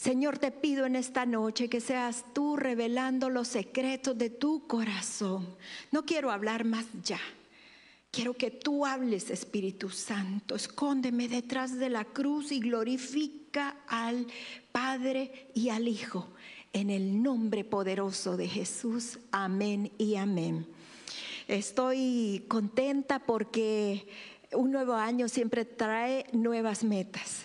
[0.00, 5.54] Señor, te pido en esta noche que seas tú revelando los secretos de tu corazón.
[5.92, 7.20] No quiero hablar más ya.
[8.10, 10.54] Quiero que tú hables, Espíritu Santo.
[10.54, 14.26] Escóndeme detrás de la cruz y glorifica al
[14.72, 16.30] Padre y al Hijo.
[16.72, 19.18] En el nombre poderoso de Jesús.
[19.32, 20.66] Amén y amén.
[21.46, 24.08] Estoy contenta porque
[24.52, 27.44] un nuevo año siempre trae nuevas metas.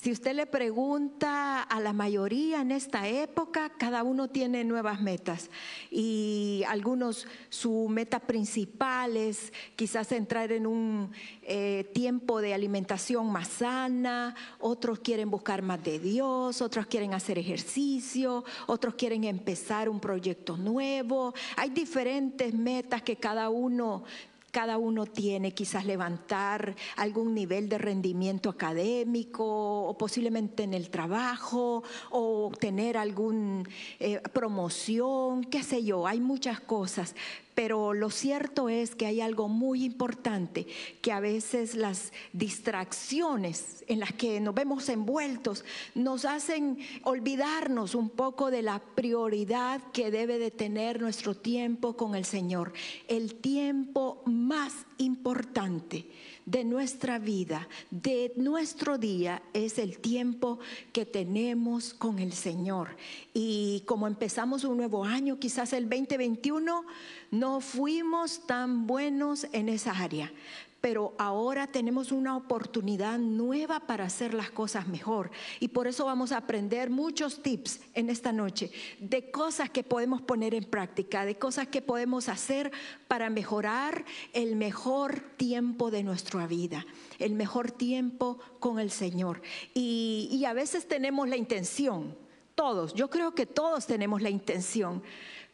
[0.00, 5.50] Si usted le pregunta a la mayoría en esta época, cada uno tiene nuevas metas
[5.90, 13.48] y algunos su meta principal es quizás entrar en un eh, tiempo de alimentación más
[13.48, 20.00] sana, otros quieren buscar más de Dios, otros quieren hacer ejercicio, otros quieren empezar un
[20.00, 21.34] proyecto nuevo.
[21.56, 24.04] Hay diferentes metas que cada uno
[24.50, 29.44] cada uno tiene quizás levantar algún nivel de rendimiento académico
[29.84, 33.64] o posiblemente en el trabajo o obtener alguna
[33.98, 37.14] eh, promoción, qué sé yo, hay muchas cosas,
[37.62, 40.66] pero lo cierto es que hay algo muy importante,
[41.02, 48.08] que a veces las distracciones en las que nos vemos envueltos nos hacen olvidarnos un
[48.08, 52.72] poco de la prioridad que debe de tener nuestro tiempo con el Señor,
[53.08, 56.06] el tiempo más importante
[56.46, 60.58] de nuestra vida, de nuestro día, es el tiempo
[60.92, 62.96] que tenemos con el Señor.
[63.34, 66.84] Y como empezamos un nuevo año, quizás el 2021,
[67.30, 70.32] no fuimos tan buenos en esa área,
[70.80, 75.30] pero ahora tenemos una oportunidad nueva para hacer las cosas mejor.
[75.58, 80.22] Y por eso vamos a aprender muchos tips en esta noche de cosas que podemos
[80.22, 82.72] poner en práctica, de cosas que podemos hacer
[83.08, 86.86] para mejorar el mejor tiempo de nuestra vida,
[87.18, 89.42] el mejor tiempo con el Señor.
[89.74, 92.16] Y, a veces tenemos la intención,
[92.54, 95.02] todos, yo creo que todos tenemos la intención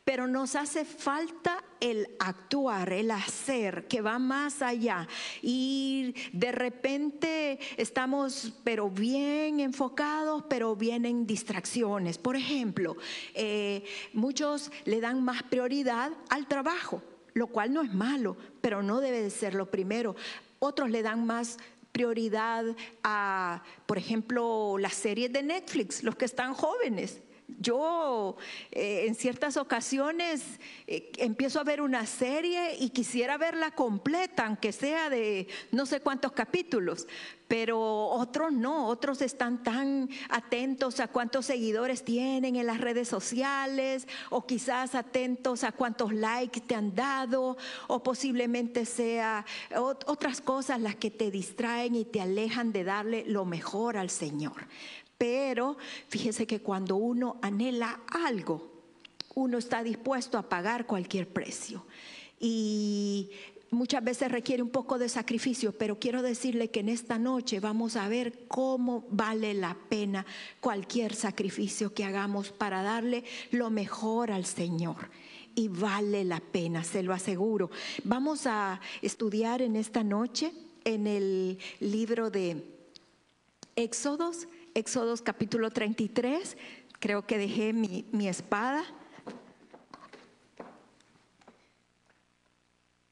[0.07, 5.09] pero nos hace falta el actuar, el hacer, que va más allá.
[5.43, 12.19] Y de repente estamos, pero bien enfocados, pero vienen distracciones.
[12.19, 12.97] Por ejemplo,
[13.35, 17.03] eh, muchos le dan más prioridad al trabajo,
[17.35, 20.15] lo cual no es malo, pero no debe de ser lo primero.
[20.61, 21.59] Otros le dan más
[21.91, 22.65] prioridad
[23.03, 27.23] a, por ejemplo, las series de Netflix, los que están jóvenes.
[27.49, 28.37] Yo
[28.73, 30.43] eh, en ciertas ocasiones
[30.89, 36.01] eh, empiezo a ver una serie y quisiera verla completa, aunque sea de no sé
[36.01, 37.07] cuántos capítulos,
[37.47, 44.09] pero otros no, otros están tan atentos a cuántos seguidores tienen en las redes sociales
[44.31, 47.57] o quizás atentos a cuántos likes te han dado
[47.87, 49.47] o posiblemente sea
[50.07, 54.67] otras cosas las que te distraen y te alejan de darle lo mejor al Señor.
[55.19, 55.77] Pero
[56.09, 58.71] fíjese que cuando uno anhela algo,
[59.35, 61.87] uno está dispuesto a pagar cualquier precio.
[62.39, 63.31] Y
[63.71, 67.97] muchas veces requiere un poco de sacrificio, pero quiero decirle que en esta noche vamos
[67.97, 70.27] a ver cómo vale la pena
[70.61, 75.11] cualquier sacrificio que hagamos para darle lo mejor al Señor.
[75.55, 77.71] Y vale la pena, se lo aseguro.
[78.05, 80.53] Vamos a estudiar en esta noche
[80.85, 82.63] en el libro de
[83.75, 86.55] Éxodos Éxodos capítulo 33,
[86.99, 88.85] creo que dejé mi, mi espada.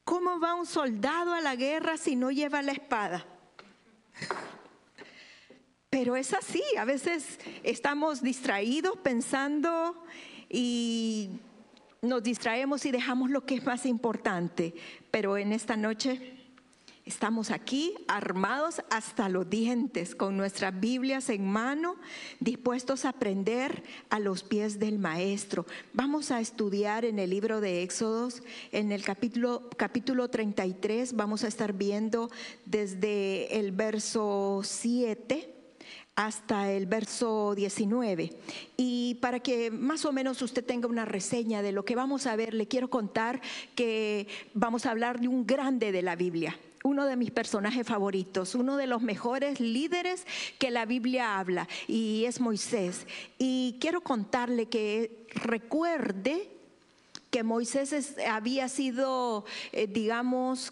[0.03, 3.25] ¿Cómo va un soldado a la guerra si no lleva la espada?
[5.89, 10.05] Pero es así, a veces estamos distraídos pensando
[10.47, 11.31] y
[12.03, 14.75] nos distraemos y dejamos lo que es más importante.
[15.09, 16.44] Pero en esta noche
[17.05, 21.97] Estamos aquí armados hasta los dientes, con nuestras Biblias en mano,
[22.39, 25.67] dispuestos a aprender a los pies del Maestro.
[25.93, 28.41] Vamos a estudiar en el libro de Éxodos,
[28.71, 32.31] en el capítulo, capítulo 33, vamos a estar viendo
[32.65, 35.53] desde el verso 7
[36.15, 38.31] hasta el verso 19.
[38.77, 42.35] Y para que más o menos usted tenga una reseña de lo que vamos a
[42.35, 43.41] ver, le quiero contar
[43.75, 48.53] que vamos a hablar de un grande de la Biblia uno de mis personajes favoritos,
[48.53, 50.25] uno de los mejores líderes
[50.59, 53.07] que la Biblia habla, y es Moisés.
[53.39, 56.51] Y quiero contarle que recuerde
[57.31, 60.71] que Moisés había sido, eh, digamos,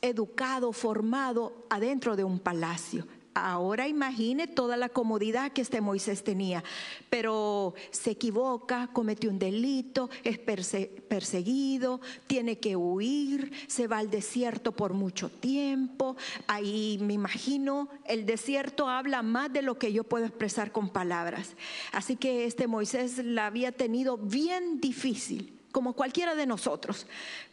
[0.00, 3.04] educado, formado adentro de un palacio.
[3.34, 6.62] Ahora imagine toda la comodidad que este Moisés tenía,
[7.08, 14.72] pero se equivoca, comete un delito, es perseguido, tiene que huir, se va al desierto
[14.72, 16.16] por mucho tiempo.
[16.46, 21.54] Ahí me imagino, el desierto habla más de lo que yo puedo expresar con palabras.
[21.92, 27.06] Así que este Moisés la había tenido bien difícil como cualquiera de nosotros,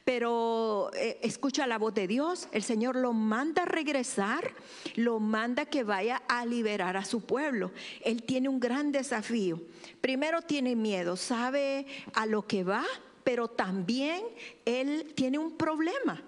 [0.04, 4.52] pero eh, escucha la voz de Dios, el Señor lo manda a regresar,
[4.96, 7.72] lo manda que vaya a liberar a su pueblo.
[8.02, 9.62] Él tiene un gran desafío.
[10.02, 12.86] Primero tiene miedo, sabe a lo que va,
[13.24, 14.24] pero también
[14.66, 16.24] él tiene un problema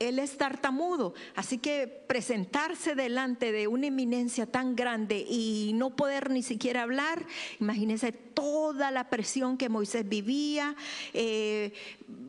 [0.00, 6.30] él es tartamudo, así que presentarse delante de una eminencia tan grande y no poder
[6.30, 7.26] ni siquiera hablar,
[7.60, 8.10] imagínense
[8.40, 10.74] toda la presión que Moisés vivía,
[11.12, 11.74] eh,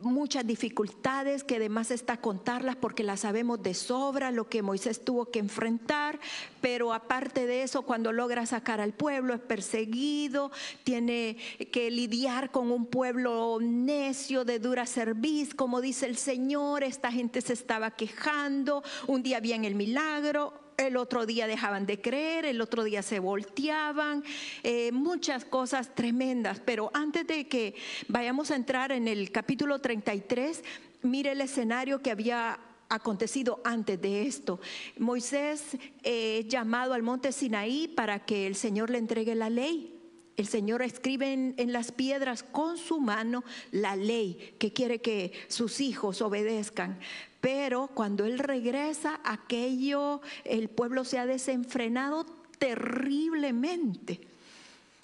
[0.02, 5.30] muchas dificultades que además está contarlas porque las sabemos de sobra, lo que Moisés tuvo
[5.30, 6.20] que enfrentar,
[6.60, 10.52] pero aparte de eso, cuando logra sacar al pueblo, es perseguido,
[10.84, 11.38] tiene
[11.72, 17.40] que lidiar con un pueblo necio, de dura cerviz, como dice el Señor, esta gente
[17.40, 22.60] se estaba quejando, un día había el milagro, el otro día dejaban de creer, el
[22.60, 24.24] otro día se volteaban,
[24.62, 26.60] eh, muchas cosas tremendas.
[26.64, 27.74] Pero antes de que
[28.08, 30.62] vayamos a entrar en el capítulo 33,
[31.02, 32.58] mire el escenario que había
[32.88, 34.60] acontecido antes de esto.
[34.98, 39.98] Moisés eh, llamado al monte Sinaí para que el Señor le entregue la ley.
[40.36, 45.80] El Señor escribe en, las piedras con su mano la ley que quiere que sus
[45.80, 46.98] hijos obedezcan.
[47.42, 52.24] Pero cuando Él regresa, aquello, el pueblo se ha desenfrenado
[52.56, 54.20] terriblemente.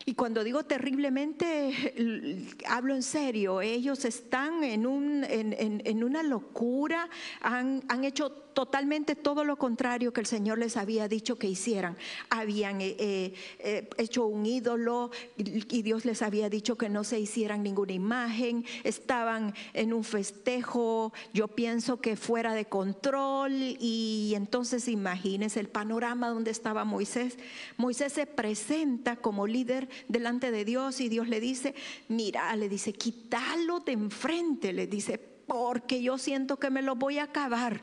[0.05, 7.11] Y cuando digo terriblemente, hablo en serio, ellos están en, un, en, una locura,
[7.43, 11.96] han, han hecho totalmente todo lo contrario que el Señor les había dicho que hicieran.
[12.28, 17.20] Habían eh, eh, eh, hecho un ídolo y Dios les había dicho que no se
[17.20, 18.64] hicieran ninguna imagen.
[18.82, 23.52] Estaban en un festejo, yo pienso que fuera de control.
[23.78, 27.38] Y entonces imagínense el panorama donde estaba Moisés.
[27.76, 31.76] Moisés se presenta como líder delante de Dios y Dios le dice,
[32.08, 35.16] mira, le dice, quítalo de enfrente, le dice,
[35.46, 37.82] porque yo siento que me lo voy a acabar.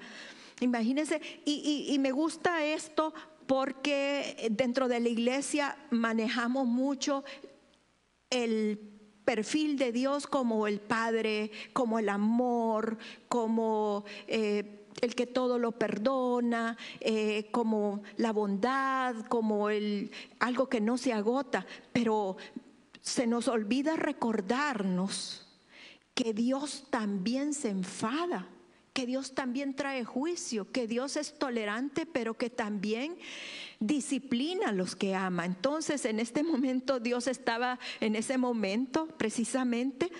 [0.62, 3.14] Imagínense, y, me gusta esto
[3.46, 7.24] porque dentro de la iglesia manejamos mucho
[8.30, 8.80] el
[9.26, 12.98] perfil de Dios como el Padre, como el amor,
[13.28, 20.80] como eh, el que todo lo perdona, eh, como la bondad, como el, algo que
[20.80, 22.38] no se agota, pero
[23.02, 25.46] se nos olvida recordarnos
[26.14, 28.48] que Dios también se enfada
[28.96, 33.18] que Dios también trae juicio, que Dios es tolerante, pero que también
[33.82, 35.46] disciplina a los que ama.
[35.46, 40.14] Entonces, en este momento, Dios estaba en ese momento precisamente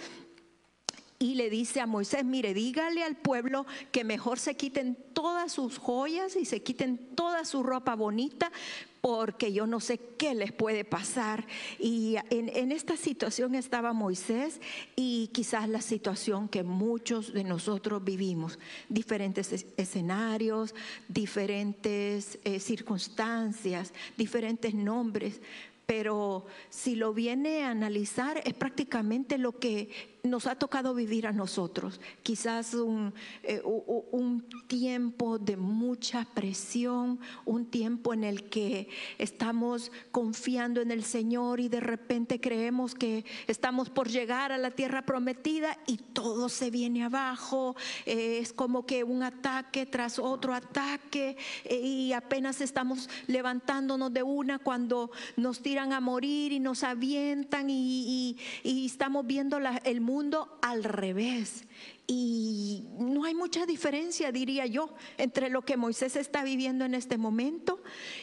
[1.18, 5.78] y le dice a Moisés, mire, dígale al pueblo que mejor se quiten todas sus
[5.78, 8.52] joyas y se quiten toda su ropa bonita,
[9.00, 11.46] porque yo no sé qué les puede pasar.
[11.80, 14.60] Y en, esta situación estaba Moisés
[14.96, 20.76] y quizás la situación que muchos de nosotros vivimos, diferentes escenarios,
[21.08, 25.40] diferentes eh, circunstancias, diferentes nombres,
[25.86, 31.32] pero si lo viene a analizar es prácticamente lo que nos ha tocado vivir a
[31.32, 32.00] nosotros.
[32.24, 33.14] Quizás un,
[33.44, 38.90] eh, un, tiempo de mucha presión, un tiempo en el que
[39.20, 44.72] estamos confiando en el Señor y de repente creemos que estamos por llegar a la
[44.72, 47.76] tierra prometida y todo se viene abajo.
[48.06, 54.24] Eh, es como que un ataque tras otro ataque eh, y apenas estamos levantándonos de
[54.24, 60.15] una cuando nos tiran a morir y nos avientan y, estamos viendo el mundo
[60.62, 61.66] al revés.
[62.08, 67.18] Y no hay mucha diferencia, diría yo, entre lo que Moisés está viviendo en este
[67.18, 67.82] momento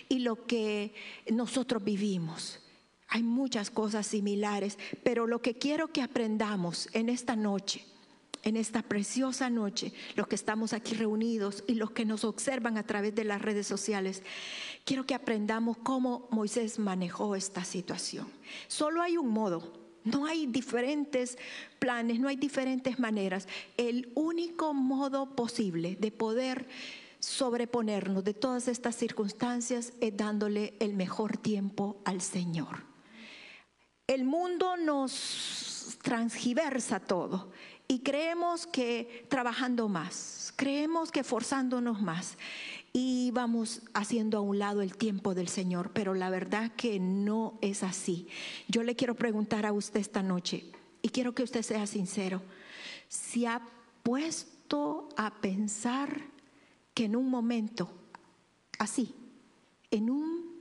[0.08, 0.94] y lo que
[1.30, 2.60] nosotros vivimos.
[3.08, 7.84] Hay muchas cosas similares, pero lo que quiero que aprendamos en esta noche,
[8.42, 12.86] en esta preciosa noche, los que estamos aquí reunidos y los que nos observan a
[12.86, 14.22] través de las redes sociales,
[14.84, 18.26] quiero que aprendamos cómo Moisés manejó esta situación.
[18.68, 21.38] Solo hay un modo no hay diferentes
[21.78, 23.48] planes, no hay diferentes maneras.
[23.76, 26.68] El único modo posible de poder
[27.20, 32.84] sobreponernos de todas estas circunstancias es dándole el mejor tiempo al Señor.
[34.06, 37.52] El mundo nos transgiversa todo
[37.86, 42.36] y creemos que trabajando más, creemos que forzándonos más
[42.92, 47.58] y vamos haciendo a un lado el tiempo del Señor, pero la verdad que no
[47.62, 48.28] es así.
[48.68, 50.64] Yo le quiero preguntar a usted esta noche
[51.00, 52.42] y quiero que usted sea sincero,
[53.08, 53.62] si ha
[54.02, 56.22] puesto a pensar
[56.94, 57.90] que en un momento
[58.78, 59.14] así,
[59.90, 60.52] en un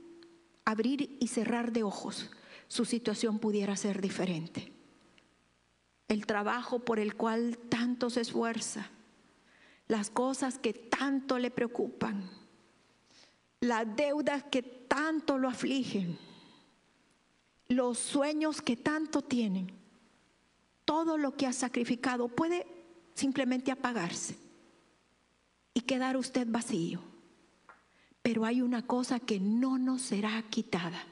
[0.64, 2.30] abrir y cerrar de ojos,
[2.68, 4.72] su situación pudiera ser diferente.
[6.08, 8.90] El trabajo por el cual tanto se esfuerza,
[9.92, 12.26] las cosas que tanto le preocupan,
[13.60, 16.18] las deudas que tanto lo afligen,
[17.68, 19.70] los sueños que tanto tienen,
[20.86, 22.66] todo lo que ha sacrificado puede
[23.12, 24.38] simplemente apagarse
[25.74, 27.02] y quedar usted vacío.
[28.22, 31.04] Pero hay una cosa que no nos será quitada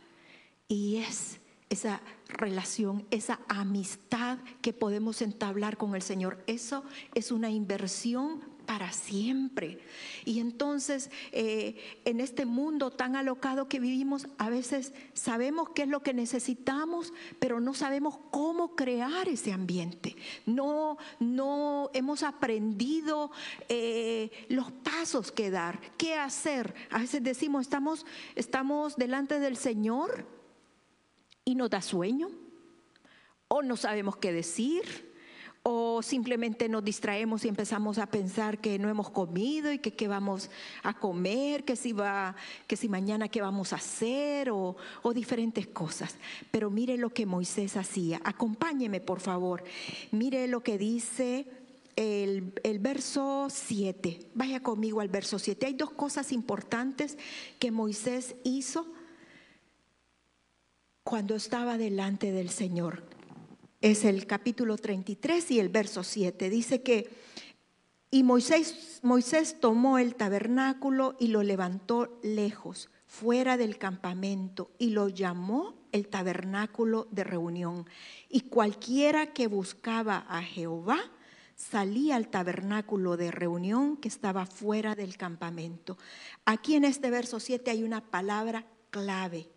[0.68, 6.42] y es esa relación, esa amistad que podemos entablar con el Señor.
[6.46, 6.82] Eso
[7.14, 9.80] es una inversión para siempre.
[10.24, 15.88] Y entonces, eh, en este mundo tan alocado que vivimos, a veces sabemos qué es
[15.88, 20.14] lo que necesitamos, pero no sabemos cómo crear ese ambiente.
[20.46, 23.32] No, no hemos aprendido
[23.68, 26.72] eh, los pasos que dar, qué hacer.
[26.90, 30.28] A veces decimos, estamos, estamos delante del Señor
[31.44, 32.30] y nos da sueño,
[33.48, 35.09] o no sabemos qué decir
[35.62, 40.08] o simplemente nos distraemos y empezamos a pensar que no hemos comido y que qué
[40.08, 40.50] vamos
[40.82, 42.34] a comer, que si, va,
[42.66, 44.76] que si mañana qué vamos a hacer o,
[45.14, 46.16] diferentes cosas.
[46.50, 48.20] Pero mire lo que Moisés hacía.
[48.24, 49.62] Acompáñeme, por favor.
[50.12, 51.46] Mire lo que dice
[51.96, 54.30] el, el, verso 7.
[54.34, 55.66] Vaya conmigo al verso 7.
[55.66, 57.18] Hay dos cosas importantes
[57.58, 58.86] que Moisés hizo
[61.04, 63.19] cuando estaba delante del Señor
[63.80, 66.50] es el capítulo 33 y el verso 7.
[66.50, 67.10] Dice que,
[68.10, 75.08] y Moisés, Moisés tomó el tabernáculo y lo levantó lejos, fuera del campamento, y lo
[75.08, 77.86] llamó el tabernáculo de reunión.
[78.28, 80.98] Y cualquiera que buscaba a Jehová,
[81.56, 85.98] salía al tabernáculo de reunión que estaba fuera del campamento.
[86.44, 89.50] Aquí en este verso 7 hay una palabra clave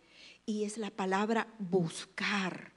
[0.46, 2.73] y es la palabra buscar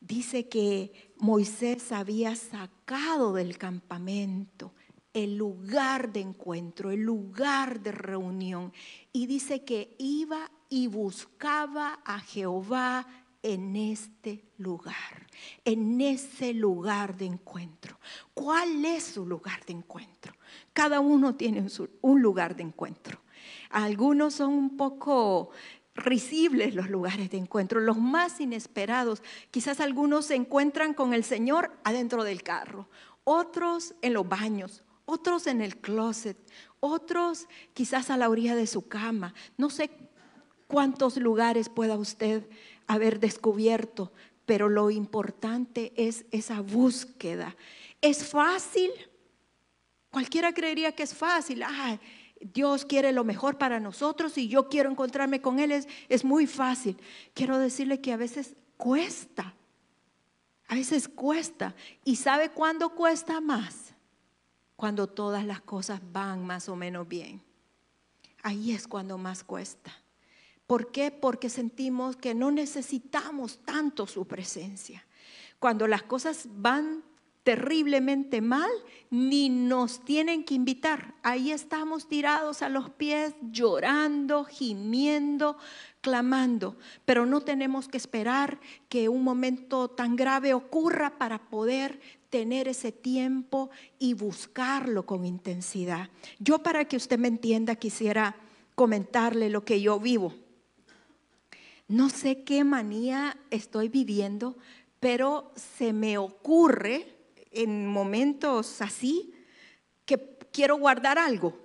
[0.00, 4.72] dice que Moisés había sacado del campamento
[5.12, 8.72] el lugar de encuentro, el lugar de reunión,
[9.12, 13.06] y dice que iba y buscaba a Jehová
[13.42, 15.26] en este lugar,
[15.64, 17.98] en ese lugar de encuentro.
[18.34, 20.34] ¿Cuál es su lugar de encuentro?
[20.72, 21.66] Cada uno tiene
[22.02, 23.20] un lugar de encuentro.
[23.70, 25.50] Algunos son un poco
[25.98, 29.22] risibles los lugares de encuentro, los más inesperados.
[29.50, 32.88] Quizás algunos se encuentran con el Señor adentro del carro,
[33.24, 36.36] otros en los baños, otros en el closet,
[36.80, 39.34] otros quizás a la orilla de su cama.
[39.56, 39.90] No sé
[40.66, 42.48] cuántos lugares pueda usted
[42.86, 44.12] haber descubierto,
[44.46, 47.56] pero lo importante es esa búsqueda.
[48.00, 48.90] ¿Es fácil?
[50.10, 51.62] Cualquiera creería que es fácil.
[51.62, 51.98] Ah,
[52.40, 56.46] Dios quiere lo mejor para nosotros y yo quiero encontrarme con Él, es, es muy
[56.46, 56.96] fácil.
[57.34, 59.54] Quiero decirle que a veces cuesta,
[60.68, 61.74] a veces cuesta.
[62.04, 63.94] ¿Y sabe cuándo cuesta más?
[64.76, 67.42] Cuando todas las cosas van más o menos bien.
[68.42, 69.92] Ahí es cuando más cuesta.
[70.66, 71.10] ¿Por qué?
[71.10, 75.04] Porque sentimos que no necesitamos tanto su presencia.
[75.58, 77.02] Cuando las cosas van
[77.48, 78.68] terriblemente mal,
[79.08, 81.14] ni nos tienen que invitar.
[81.22, 85.56] Ahí estamos tirados a los pies, llorando, gimiendo,
[86.02, 86.76] clamando,
[87.06, 92.92] pero no tenemos que esperar que un momento tan grave ocurra para poder tener ese
[92.92, 96.10] tiempo y buscarlo con intensidad.
[96.38, 98.36] Yo para que usted me entienda quisiera
[98.74, 100.34] comentarle lo que yo vivo.
[101.88, 104.58] No sé qué manía estoy viviendo,
[105.00, 107.17] pero se me ocurre
[107.50, 109.34] en momentos así
[110.04, 111.58] que quiero guardar algo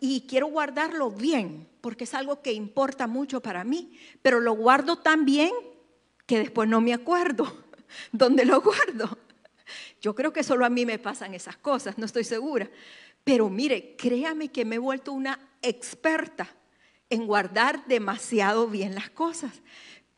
[0.00, 3.92] y quiero guardarlo bien, porque es algo que importa mucho para mí,
[4.22, 5.52] pero lo guardo tan bien
[6.26, 7.64] que después no me acuerdo
[8.12, 9.18] dónde lo guardo.
[10.00, 12.70] Yo creo que solo a mí me pasan esas cosas, no estoy segura.
[13.24, 16.48] Pero mire, créame que me he vuelto una experta
[17.10, 19.60] en guardar demasiado bien las cosas.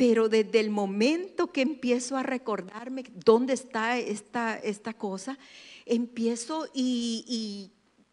[0.03, 5.39] Pero desde el momento que empiezo a recordarme dónde está esta, esta cosa,
[5.87, 7.71] empiezo y, y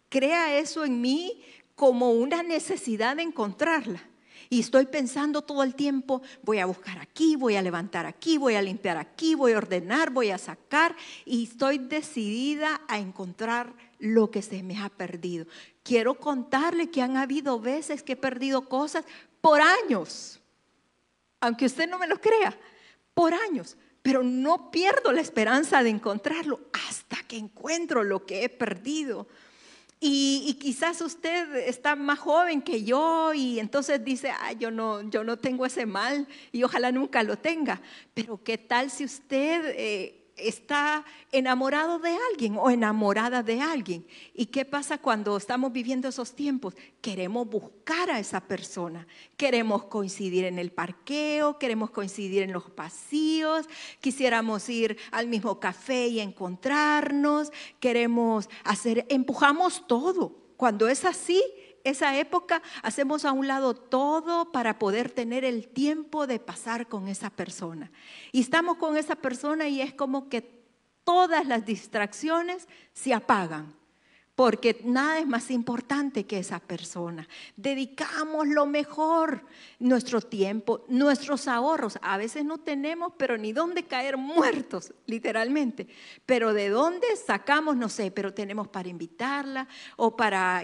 [0.08, 1.42] crea eso en mí
[1.74, 4.08] como una necesidad de encontrarla.
[4.52, 8.54] Y estoy pensando todo el tiempo, voy a buscar aquí, voy a levantar aquí, voy
[8.54, 10.96] a limpiar aquí, voy a ordenar, voy a sacar.
[11.26, 15.48] Y estoy decidida a encontrar lo que se me ha perdido.
[15.82, 19.06] Quiero contarle que han habido veces que he perdido cosas
[19.42, 20.39] por años.
[21.42, 22.58] Aunque usted no me lo crea,
[23.14, 23.78] por años.
[24.02, 29.28] Pero no pierdo la esperanza de encontrarlo hasta que encuentro lo que he perdido.
[30.02, 35.26] Y, quizás usted está más joven que yo y entonces dice, ah, yo no, yo
[35.26, 37.82] no tengo ese mal y ojalá nunca lo tenga.
[38.14, 44.06] Pero ¿qué tal si usted eh, está enamorado de alguien o enamorada de alguien.
[44.34, 46.76] ¿Y qué pasa cuando estamos viviendo esos tiempos?
[47.02, 53.68] Queremos buscar a esa persona, queremos coincidir en el parqueo, queremos coincidir en los pasillos,
[54.00, 60.36] quisiéramos ir al mismo café y encontrarnos, queremos hacer, empujamos todo.
[60.58, 61.42] Cuando es así,
[61.84, 67.08] esa época hacemos a un lado todo para poder tener el tiempo de pasar con
[67.08, 67.92] esa persona.
[68.32, 70.42] Y estamos con esa persona y es como que
[71.04, 73.79] todas las distracciones se apagan
[74.40, 77.28] porque nada es más importante que esa persona.
[77.58, 79.44] Dedicamos lo mejor,
[79.80, 82.00] nuestro tiempo, nuestros ahorros.
[82.02, 85.90] A veces no tenemos, pero ni dónde caer muertos, literalmente.
[86.26, 89.68] Pero de dónde sacamos, no sé, pero tenemos para invitarla
[89.98, 90.64] o para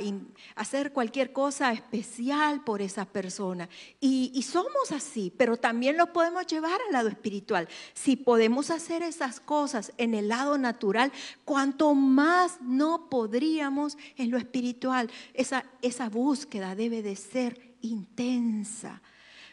[0.55, 3.67] hacer cualquier cosa especial por esa persona.
[3.99, 7.67] Y, y somos así, pero también lo podemos llevar al lado espiritual.
[7.93, 11.11] Si podemos hacer esas cosas en el lado natural,
[11.43, 13.64] cuanto más no podríamos
[14.17, 15.09] en lo espiritual.
[15.33, 19.01] Esa, esa búsqueda debe de ser intensa.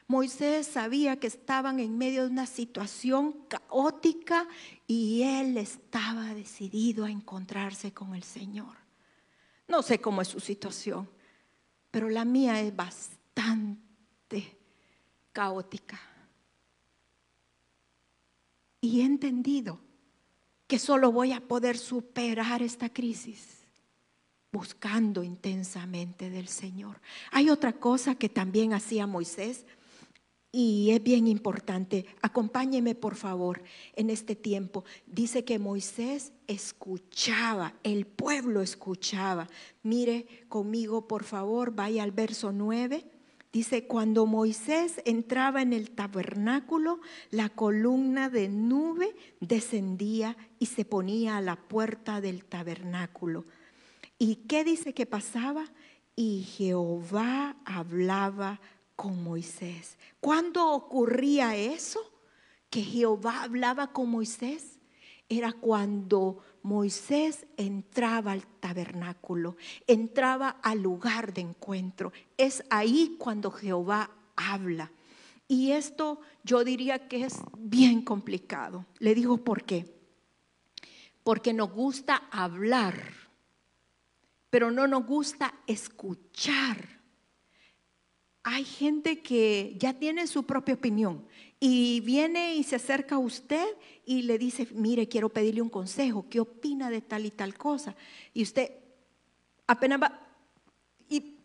[0.06, 4.46] Moisés sabía que estaban en medio de una situación caótica
[4.86, 8.76] y él estaba decidido a encontrarse con el Señor.
[9.68, 11.08] No sé cómo es su situación,
[11.90, 14.58] pero la mía es bastante
[15.32, 16.00] caótica.
[18.80, 19.78] Y he entendido
[20.66, 23.61] que solo voy a poder superar esta crisis
[24.52, 27.00] buscando intensamente del Señor.
[27.30, 29.64] Hay otra cosa que también hacía Moisés
[30.52, 32.04] y es bien importante.
[32.20, 33.62] Acompáñeme por favor
[33.96, 34.84] en este tiempo.
[35.06, 39.48] Dice que Moisés escuchaba, el pueblo escuchaba.
[39.82, 43.06] Mire conmigo por favor, vaya al verso 9.
[43.54, 47.00] Dice, cuando Moisés entraba en el tabernáculo,
[47.30, 53.44] la columna de nube descendía y se ponía a la puerta del tabernáculo
[54.22, 55.64] ¿Y qué dice que pasaba?
[56.14, 58.60] Y Jehová hablaba
[58.94, 59.98] con Moisés.
[60.20, 61.98] ¿Cuándo ocurría eso?
[62.70, 64.78] Que Jehová hablaba con Moisés.
[65.28, 69.56] Era cuando Moisés entraba al tabernáculo,
[69.88, 72.12] entraba al lugar de encuentro.
[72.36, 74.92] Es ahí cuando Jehová habla.
[75.48, 78.86] Y esto yo diría que es bien complicado.
[79.00, 79.92] Le digo por qué.
[81.24, 83.21] Porque nos gusta hablar
[84.52, 87.00] pero no nos gusta escuchar.
[88.42, 91.26] Hay gente que ya tiene su propia opinión
[91.58, 93.64] y viene y se acerca a usted
[94.04, 97.96] y le dice, mire, quiero pedirle un consejo, ¿qué opina de tal y tal cosa?
[98.34, 98.72] Y usted
[99.66, 100.20] apenas va,
[101.08, 101.38] y,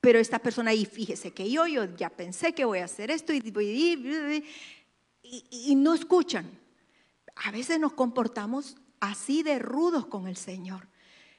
[0.00, 3.32] pero esta persona ahí, fíjese que yo, yo ya pensé que voy a hacer esto
[3.32, 3.38] y,
[5.22, 6.50] y, y no escuchan.
[7.36, 10.89] A veces nos comportamos así de rudos con el Señor.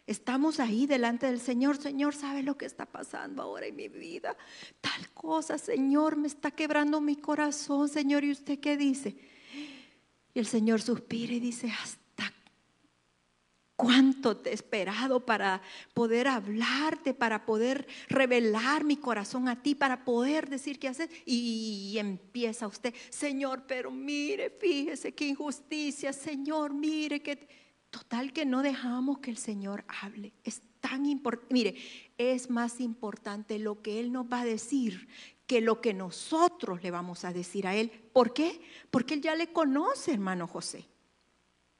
[0.08, 1.78] Estamos ahí delante del Señor.
[1.78, 4.36] Señor, ¿sabe lo que está pasando ahora en mi vida?
[4.82, 8.24] Tal cosa, Señor, me está quebrando mi corazón, Señor.
[8.24, 9.16] ¿Y usted qué dice?
[10.34, 12.34] Y el Señor suspira y dice, hasta
[13.76, 15.62] cuánto te he esperado para
[15.94, 21.10] poder hablarte, para poder revelar mi corazón a ti, para poder decir qué hacer.
[21.26, 27.62] Y empieza usted, Señor, pero mire, fíjese qué injusticia, Señor, mire que...
[27.92, 30.34] Total que no dejamos que el Señor hable.
[30.44, 31.76] Es tan importante, mire,
[32.18, 35.08] es más importante lo que Él nos va a decir
[35.46, 37.92] que lo que nosotros le vamos a decir a Él.
[38.14, 38.62] ¿Por qué?
[38.90, 40.88] Porque Él ya le conoce, hermano José.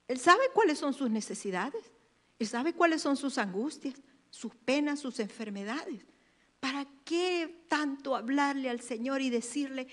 [0.10, 1.90] Él sabe cuáles son sus necesidades.
[2.38, 3.96] Él sabe cuáles son sus angustias,
[4.30, 6.06] sus penas, sus enfermedades.
[6.60, 9.88] ¿Para qué tanto hablarle al Señor y decirle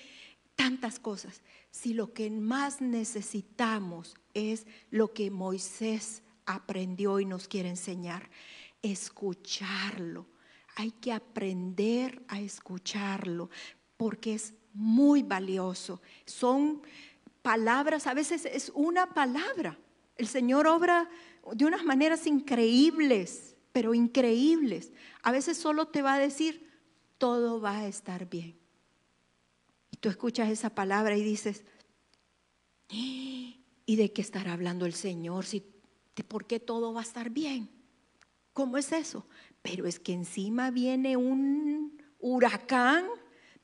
[0.55, 7.69] tantas cosas si lo que más necesitamos es lo que Moisés aprendió y nos quiere
[7.69, 8.29] enseñar,
[8.81, 10.25] escucharlo.
[10.75, 13.49] Hay que aprender a escucharlo
[13.97, 16.01] porque es muy valioso.
[16.25, 16.81] Son
[17.41, 19.77] palabras, a veces es una palabra.
[20.15, 21.09] El Señor obra
[21.53, 24.91] de unas maneras increíbles, pero increíbles.
[25.21, 26.69] A veces solo te va a decir,
[27.17, 28.57] todo va a estar bien.
[29.91, 31.63] Y tú escuchas esa palabra y dices,
[33.89, 35.47] ¿y de qué estará hablando el Señor?
[35.47, 35.65] Si,
[36.27, 37.71] ¿Por qué todo va a estar bien?
[38.53, 39.25] ¿Cómo es eso?
[39.63, 43.07] Pero es que encima viene un huracán,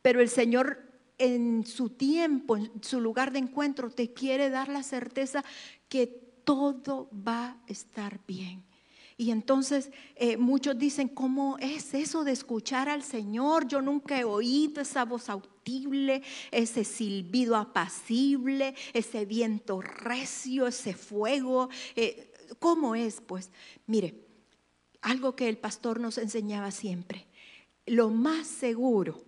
[0.01, 0.79] pero el Señor
[1.19, 5.45] en su tiempo, en su lugar de encuentro, te quiere dar la certeza
[5.89, 6.07] que
[6.43, 8.63] todo va a estar bien.
[9.17, 13.65] Y entonces eh, muchos dicen, ¿cómo es eso de escuchar al Señor?
[13.67, 21.69] Yo nunca he oído esa voz audible, ese silbido apacible, ese viento recio, ese fuego.
[21.95, 23.21] Eh, ¿Cómo es?
[23.21, 23.51] Pues
[23.87, 24.25] mire,
[25.01, 27.27] algo que el pastor nos enseñaba siempre,
[27.85, 29.23] lo más seguro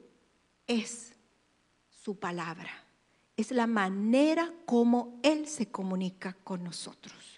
[0.66, 1.14] es
[2.04, 2.86] su palabra,
[3.38, 7.37] es la manera como Él se comunica con nosotros.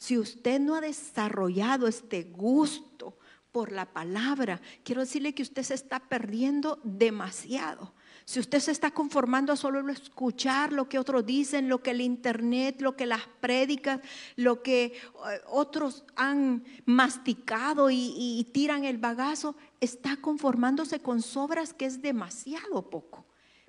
[0.00, 3.18] Si usted no ha desarrollado este gusto
[3.52, 7.92] por la palabra, quiero decirle que usted se está perdiendo demasiado.
[8.24, 12.00] Si usted se está conformando a solo escuchar lo que otros dicen, lo que el
[12.00, 14.00] internet, lo que las prédicas,
[14.36, 14.92] lo que eh,
[15.46, 22.88] otros han masticado y, y tiran el bagazo, está conformándose con sobras que es demasiado
[22.88, 23.26] poco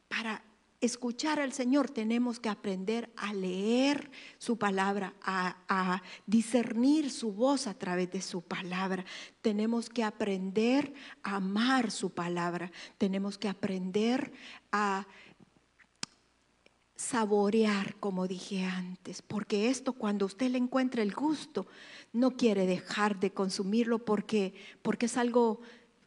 [0.08, 0.46] para
[0.82, 7.76] escuchar al Señor tenemos que aprender a leer su palabra, a, discernir su voz a
[7.76, 9.06] través de su palabra.
[9.42, 12.72] Tenemos que aprender a amar su palabra.
[12.98, 14.34] Tenemos que aprender
[14.72, 15.08] a
[16.96, 21.68] saborear, como dije antes, porque esto cuando usted le encuentra el gusto,
[22.14, 25.62] no quiere dejar de consumirlo porque, porque es algo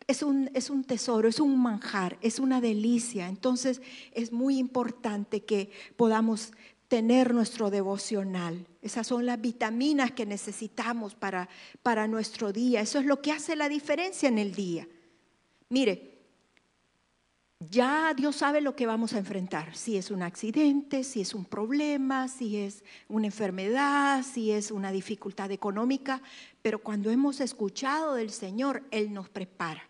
[0.07, 3.29] es un, es un tesoro, es un manjar, es una delicia.
[3.29, 3.81] Entonces
[4.13, 6.53] es muy importante que podamos
[6.89, 8.67] tener nuestro devocional.
[8.83, 11.49] Esas son las vitaminas que necesitamos para,
[11.83, 12.81] para nuestro día.
[12.81, 14.87] Eso es lo que hace la diferencia en el día.
[15.71, 16.13] Mire,
[17.71, 21.47] ya Dios sabe lo que vamos a enfrentar, si es un accidente, si es un
[21.47, 26.21] problema, si es una enfermedad, si es una dificultad económica,
[26.61, 29.89] pero cuando hemos escuchado del Señor, Él nos prepara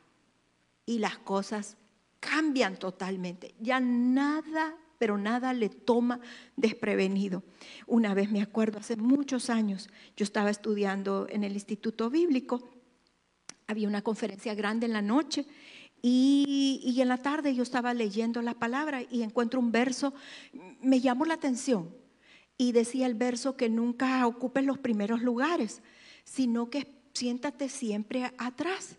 [0.86, 1.76] y las cosas
[2.20, 3.54] cambian totalmente.
[3.60, 6.20] Ya nada, pero nada le toma
[6.56, 7.42] desprevenido.
[7.86, 12.68] Una vez me acuerdo, hace muchos años, yo estaba estudiando en el Instituto Bíblico,
[13.66, 15.46] había una conferencia grande en la noche
[16.02, 20.12] y, en la tarde yo estaba leyendo la palabra y encuentro un verso,
[20.80, 21.94] me llamó la atención
[22.58, 25.82] y decía el verso que nunca ocupes los primeros lugares,
[26.24, 28.98] sino que siéntate siempre atrás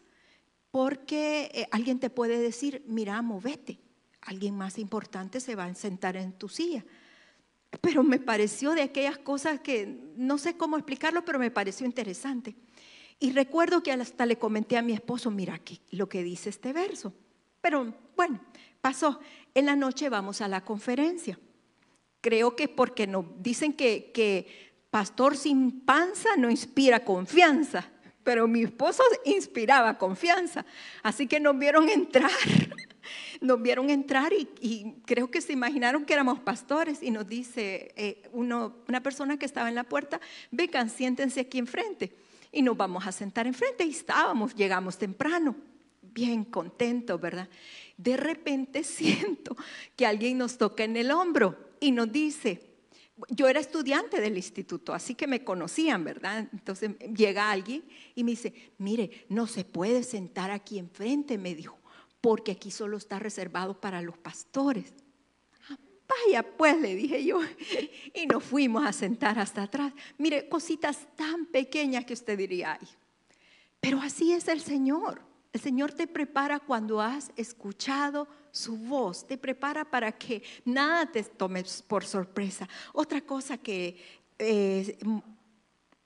[0.75, 3.79] porque eh, alguien te puede decir, mira, movete,
[4.19, 6.83] alguien más importante se va a sentar en tu silla.
[7.79, 12.55] Pero me pareció de aquellas cosas que no sé cómo explicarlo, pero me pareció interesante.
[13.21, 15.61] Y recuerdo que hasta le comenté a mi esposo, mira
[15.91, 17.13] lo que dice este verso.
[17.61, 18.41] Pero bueno,
[18.81, 19.21] pasó.
[19.53, 21.39] En la noche vamos a la conferencia.
[22.19, 27.94] Creo que porque nos dicen que pastor sin panza no inspira confianza
[28.25, 30.65] pero mi esposo inspiraba confianza.
[31.03, 32.31] Así que nos vieron entrar,
[33.39, 38.27] nos vieron entrar y, creo que se imaginaron que éramos pastores y nos dice eh,
[38.33, 40.19] una persona que estaba en la puerta,
[40.51, 42.13] vengan, siéntense aquí enfrente
[42.51, 45.55] y nos vamos a sentar enfrente y estábamos, llegamos temprano,
[46.01, 47.47] bien contentos, ¿verdad?
[47.95, 49.55] De repente siento
[49.95, 52.74] que alguien nos toca en el hombro y nos dice,
[53.29, 56.49] yo era estudiante del instituto, así que me conocían, ¿verdad?
[56.51, 61.77] Entonces llega alguien y me dice, mire, no se puede sentar aquí enfrente, me dijo,
[62.19, 64.93] porque aquí solo está reservado para los pastores.
[65.69, 67.39] Ah, vaya, pues le dije yo,
[68.13, 69.93] y nos fuimos a sentar hasta atrás.
[70.17, 72.87] Mire, cositas tan pequeñas que usted diría, ay,
[73.79, 75.21] pero así es el Señor.
[75.53, 81.23] El Señor te prepara cuando has escuchado su voz, te prepara para que nada te
[81.23, 82.67] tome por sorpresa.
[82.93, 83.97] Otra cosa que
[84.39, 84.97] eh,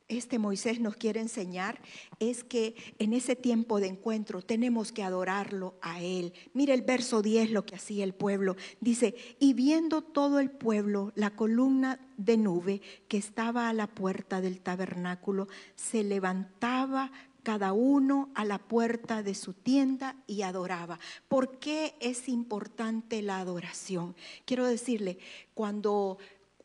[0.08, 1.80] este Moisés nos quiere enseñar
[2.20, 6.34] es que en ese tiempo de encuentro tenemos que adorarlo a Él.
[6.54, 8.56] Mire el verso 10 lo que hacía el pueblo.
[8.82, 14.42] Dice, y viendo todo el pueblo la columna de nube que estaba a la puerta
[14.42, 17.12] del tabernáculo, se levantaba
[17.44, 21.00] cada uno a la puerta de su tienda y adoraba.
[21.28, 24.16] ¿Por qué es importante la adoración?
[24.46, 25.18] Quiero decirle,
[25.54, 26.18] cuando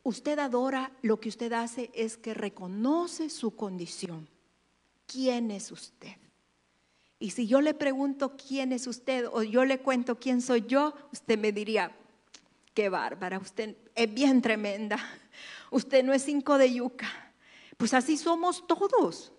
[0.03, 4.27] usted adora, lo que usted hace es que reconoce su condición.
[5.07, 6.17] ¿Quién es usted?
[7.19, 10.93] Y si yo le pregunto quién es usted o yo le cuento quién soy yo,
[11.11, 11.95] usted me diría,
[12.73, 14.99] qué bárbara, usted es bien tremenda,
[15.71, 17.33] usted no es cinco de yuca.
[17.77, 19.31] Pues así somos todos.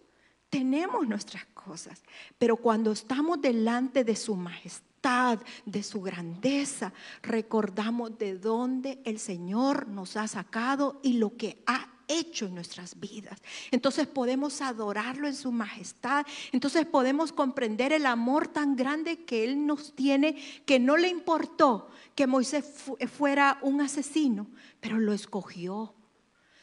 [0.50, 2.02] Tenemos nuestras cosas,
[2.38, 9.86] pero cuando estamos delante de su majestad, de su grandeza, recordamos de dónde el Señor
[9.88, 13.40] nos ha sacado y lo que ha hecho en nuestras vidas.
[13.70, 16.24] Entonces podemos adorarlo en su majestad.
[16.52, 21.88] Entonces podemos comprender el amor tan grande que Él nos tiene, que no le importó
[22.14, 22.64] que Moisés
[23.12, 24.46] fuera un asesino,
[24.80, 25.94] pero lo escogió.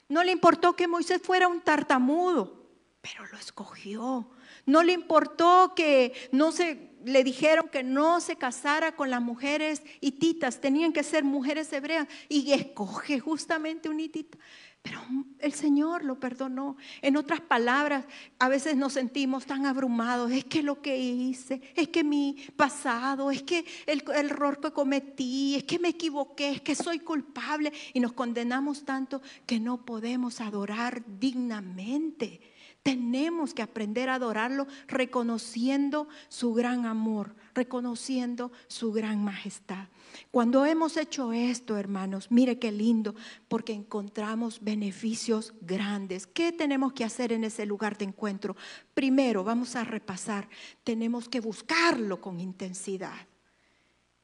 [0.10, 2.63] No le importó que Moisés fuera un tartamudo,
[3.04, 4.30] pero lo escogió.
[4.66, 9.84] No le importó que no se le dijeron que no se casara con las mujeres
[10.00, 14.38] hititas, tenían que ser mujeres hebreas y escoge justamente un hitita.
[14.82, 15.02] Pero
[15.40, 16.78] el Señor lo perdonó.
[17.02, 18.06] En otras palabras,
[18.40, 20.32] a veces nos sentimos tan abrumados.
[20.32, 24.72] Es que lo que hice, es que mi pasado, es que el, el, error que
[24.72, 27.72] cometí, es que me equivoqué, es que soy culpable.
[27.94, 32.53] Y nos condenamos tanto que no podemos adorar dignamente.
[32.84, 39.88] Tenemos que aprender a adorarlo reconociendo su gran amor, reconociendo su gran majestad.
[40.32, 43.16] Cuando hemos hecho esto, hermanos, mire qué lindo,
[43.48, 46.28] porque encontramos beneficios grandes.
[46.28, 48.58] ¿Qué tenemos que hacer en ese lugar de encuentro?
[48.94, 50.50] Primero, vamos a repasar,
[50.84, 53.28] tenemos que buscarlo con intensidad.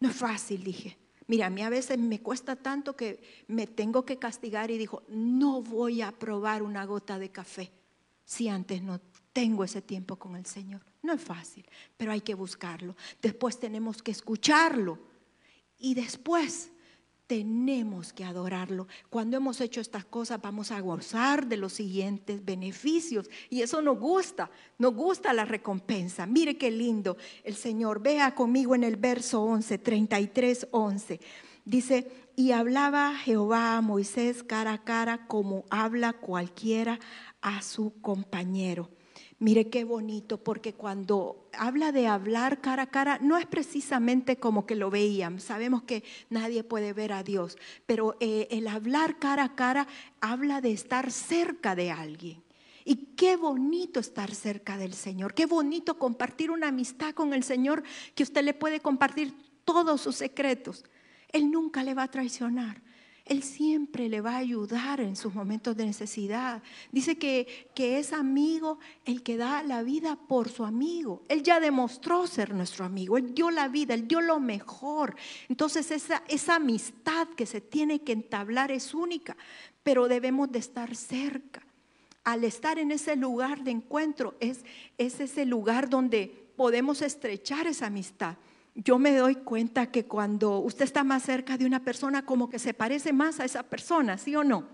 [0.01, 0.97] No es fácil, dije.
[1.27, 5.03] Mira, a mí a veces me cuesta tanto que me tengo que castigar y digo,
[5.07, 7.71] no voy a probar una gota de café
[8.29, 9.01] si antes no
[9.33, 10.81] tengo ese tiempo con el Señor.
[11.01, 11.65] No es fácil,
[11.97, 12.95] pero hay que buscarlo.
[13.23, 14.99] Después tenemos que escucharlo
[15.79, 16.71] y después
[17.25, 18.87] tenemos que adorarlo.
[19.09, 23.99] Cuando hemos hecho estas cosas vamos a gozar de los siguientes beneficios y eso nos
[23.99, 26.27] gusta, nos gusta la recompensa.
[26.27, 27.99] Mire qué lindo el Señor.
[27.99, 31.19] Vea conmigo en el verso 11, 33, 11.
[31.65, 36.97] Dice, y hablaba Jehová a Moisés cara a cara como habla cualquiera
[37.41, 38.89] a su compañero.
[39.41, 44.65] Mire qué bonito, porque cuando habla de hablar cara a cara, no es precisamente como
[44.65, 45.39] que lo veían.
[45.39, 49.87] Sabemos que nadie puede ver a Dios, pero eh, el hablar cara a cara
[50.19, 52.43] habla de estar cerca de alguien.
[52.83, 57.83] Y qué bonito estar cerca del Señor, qué bonito compartir una amistad con el Señor
[58.15, 60.83] que usted le puede compartir todos sus secretos.
[61.31, 62.81] Él nunca le va a traicionar.
[63.29, 66.63] Él siempre le va a ayudar en sus momentos de necesidad.
[66.91, 71.21] Dice que, que, es amigo el que da la vida por su amigo.
[71.29, 73.17] Él ya demostró ser nuestro amigo.
[73.17, 75.15] Él dio la vida, él dio lo mejor.
[75.47, 79.37] Entonces esa, esa amistad que se tiene que entablar es única,
[79.83, 81.61] pero debemos de estar cerca.
[82.23, 84.65] Al estar en ese lugar de encuentro es,
[84.97, 88.37] es ese lugar donde podemos estrechar esa amistad
[88.83, 92.59] yo me doy cuenta que cuando usted está más cerca de una persona, como que
[92.59, 94.67] se parece más a esa persona, ¿sí o no?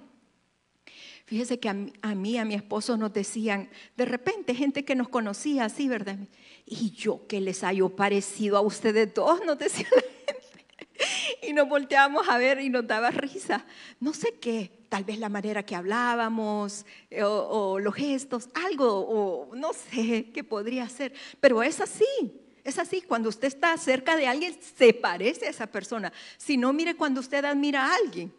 [1.25, 5.65] Fíjese que a mí, a, mi esposo nos decían, de repente, gente que nos conocía
[5.65, 6.19] así, ¿verdad?
[6.67, 11.47] Y yo que les haya parecido a ustedes dos, nos decía la gente.
[11.47, 13.65] Y nos volteábamos a ver y nos daba risa.
[13.99, 16.85] No sé qué, tal vez la manera que hablábamos
[17.23, 22.44] o, o los gestos, algo, o no sé qué podría ser, pero es así.
[22.65, 26.11] Es así, cuando usted está cerca de alguien, se parece a esa persona.
[26.35, 28.33] Si no, mire cuando usted admira a alguien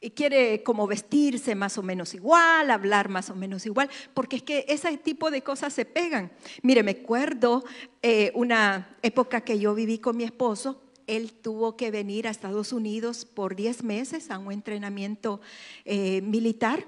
[0.00, 4.42] y quiere como vestirse más o menos igual, hablar más o menos igual, porque es
[4.44, 6.30] que ese tipo de cosas se pegan.
[6.62, 7.64] Mire, me acuerdo
[8.02, 12.72] eh, una época que yo viví con mi esposo, él tuvo que venir a Estados
[12.72, 15.40] Unidos por 10 meses a un entrenamiento
[15.84, 16.86] eh, militar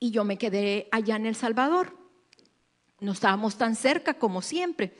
[0.00, 1.96] y yo me quedé allá en El Salvador.
[2.98, 4.94] No estábamos tan cerca como siempre.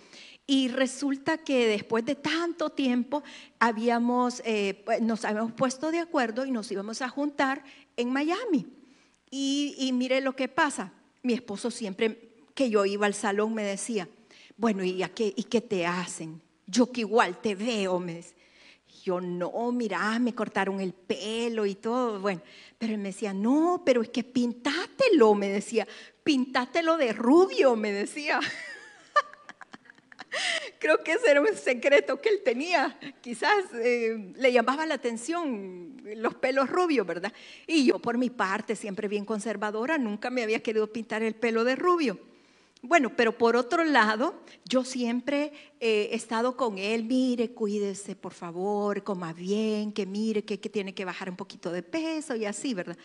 [0.53, 3.23] Y resulta que después de tanto tiempo
[3.59, 7.65] habíamos, eh, pues, nos habíamos puesto de acuerdo y nos íbamos a juntar
[7.97, 8.67] en Miami.
[9.31, 10.93] Y, mire lo que pasa.
[11.23, 14.07] Mi esposo siempre que yo iba al salón me decía,
[14.59, 16.43] bueno, ¿y, qué, ¿y qué te hacen?
[16.67, 18.37] Yo que igual te veo, me decía.
[19.05, 22.43] Yo no, mira, me cortaron el pelo y todo, bueno,
[22.77, 25.88] pero él me decía, no, pero es que pintátelo, me decía,
[26.23, 28.38] pintátelo de rubio, me decía.
[30.83, 32.99] Creo que ese era un secreto que él tenía.
[33.21, 37.33] Quizás eh, le llamaba la atención los pelos rubios, ¿verdad?
[37.68, 41.62] Y yo por mi parte, siempre bien conservadora, nunca me había querido pintar el pelo
[41.62, 42.18] de rubio.
[42.81, 49.05] Bueno, pero por otro lado, yo siempre he estado con él, mire, cuídese, por favor,
[49.05, 52.97] coma bien, que mire que, tiene que bajar un poquito de peso y así, ¿verdad?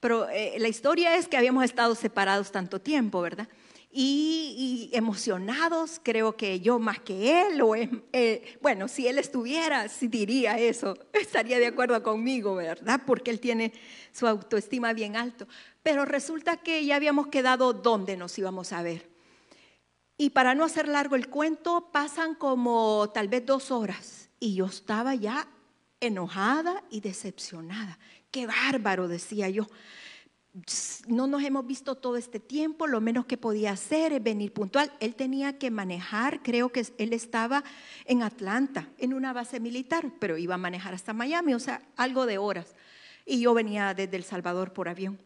[0.00, 3.46] Pero eh, la historia es que habíamos estado separados tanto tiempo, ¿verdad?
[3.90, 10.08] Y, emocionados, creo que yo más que él, o eh, bueno, si él estuviera, si
[10.08, 13.00] diría eso, estaría de acuerdo conmigo, ¿verdad?
[13.06, 13.72] Porque él tiene
[14.12, 15.48] su autoestima bien alto.
[15.82, 19.08] Pero resulta que ya habíamos quedado dónde nos íbamos a ver.
[20.18, 24.66] Y para no hacer largo el cuento, pasan como tal vez dos horas y yo
[24.66, 25.48] estaba ya
[26.00, 27.98] enojada y decepcionada.
[28.30, 29.66] Qué bárbaro, decía yo.
[31.06, 34.90] No nos hemos visto todo este tiempo, lo menos que podía hacer es venir puntual.
[35.00, 37.62] Él tenía que manejar, creo que él estaba
[38.06, 42.24] en Atlanta, en una base militar, pero iba a manejar hasta Miami, o sea, algo
[42.24, 42.74] de horas.
[43.26, 45.18] Y yo venía desde El Salvador por avión.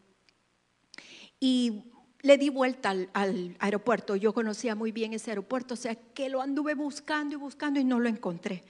[1.39, 1.85] Y
[2.23, 4.17] le di vuelta al, aeropuerto.
[4.17, 7.85] Yo conocía muy bien ese aeropuerto, o sea que lo anduve buscando y buscando y
[7.85, 8.65] no lo encontré.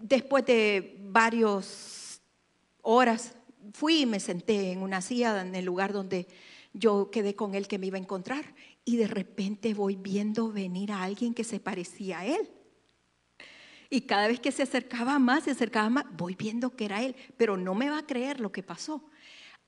[0.00, 2.20] Después de varias
[2.82, 3.36] horas,
[3.72, 6.26] fui y me senté en una silla en el lugar donde
[6.72, 10.92] yo quedé con él que me iba a encontrar y de repente voy viendo venir
[10.92, 12.50] a alguien que se parecía a él.
[13.90, 17.14] Y cada vez que se acercaba más, se acercaba más, voy viendo que era él,
[17.36, 19.04] pero no me va a creer lo que pasó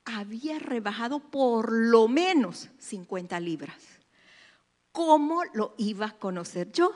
[0.07, 3.75] había rebajado por lo menos 50 libras.
[4.91, 6.91] ¿Cómo lo iba a conocer yo?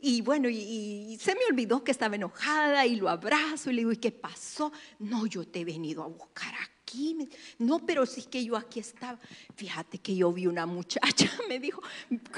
[0.00, 3.92] Y bueno, y, se me olvidó que estaba enojada y lo abrazo y le digo,
[3.92, 4.72] ¿y qué pasó?
[4.98, 7.28] No, yo te he venido a buscar aquí.
[7.58, 9.18] No, pero sí que yo aquí estaba.
[9.56, 11.82] Fíjate que yo vi una muchacha, me dijo,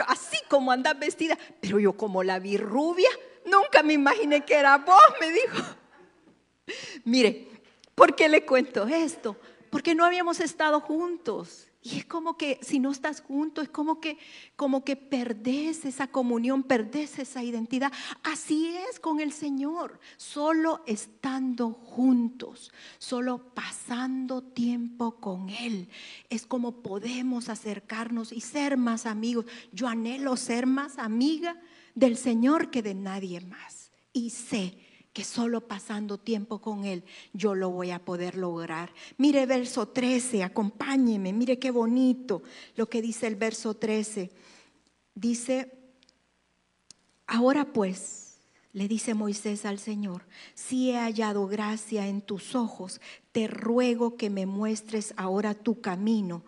[0.07, 3.11] así como anda vestida, pero yo como la vi rubia,
[3.45, 5.63] nunca me imaginé que era vos, me dijo.
[7.05, 7.49] Mire,
[7.95, 9.37] ¿por qué le cuento esto?
[9.71, 11.69] porque no habíamos estado juntos.
[11.83, 14.19] Y es como que si no estás junto, es como que
[14.55, 17.91] como que perdés esa comunión, perdés esa identidad.
[18.23, 25.89] Así es con el Señor, solo estando juntos, solo pasando tiempo con él.
[26.29, 29.47] Es como podemos acercarnos y ser más amigos.
[29.73, 31.59] Yo anhelo ser más amiga
[31.95, 33.91] del Señor que de nadie más.
[34.13, 38.93] Y sé que solo pasando tiempo con Él yo lo voy a poder lograr.
[39.19, 42.43] Mire verso 13, acompáñeme, mire qué bonito
[42.77, 44.31] lo que dice el verso 13.
[45.15, 45.73] Dice,
[47.27, 48.39] ahora pues,
[48.73, 50.23] le dice Moisés al Señor,
[50.55, 53.01] si he hallado gracia en tus ojos,
[53.33, 56.45] te ruego que me muestres ahora tu camino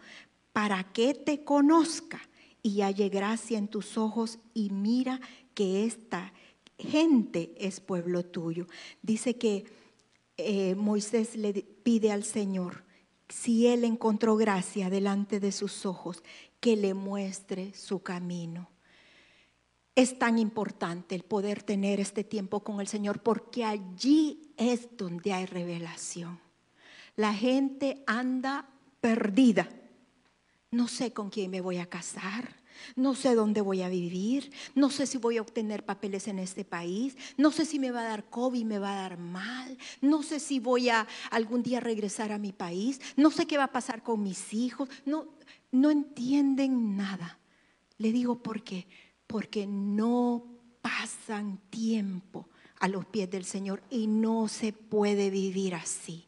[0.53, 2.21] para que te conozca
[2.63, 5.21] y halle gracia en tus ojos y mira
[5.55, 6.33] que esta
[6.79, 8.67] gente es pueblo tuyo.
[9.03, 9.65] Dice que
[10.37, 12.85] eh, Moisés le pide al Señor,
[13.29, 16.23] si él encontró gracia delante de sus ojos,
[16.61, 18.69] que le muestre su camino.
[19.95, 25.33] Es tan importante el poder tener este tiempo con el Señor porque allí es donde
[25.33, 26.41] hay revelación.
[27.17, 28.69] La gente anda
[29.01, 29.69] perdida.
[30.71, 32.62] No sé con quién me voy a casar.
[32.97, 36.65] No sé dónde voy a vivir, no sé si voy a obtener papeles en este
[36.65, 40.23] país, no sé si me va a dar COVID, me va a dar mal, no
[40.23, 43.73] sé si voy a algún día regresar a mi país, no sé qué va a
[43.73, 45.27] pasar con mis hijos, no,
[45.71, 47.39] no entienden nada.
[47.99, 48.87] Le digo por qué,
[49.27, 50.45] porque no
[50.81, 52.49] pasan tiempo
[52.81, 56.27] a los pies del Señor y no se puede vivir así.